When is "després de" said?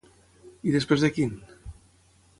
0.77-1.11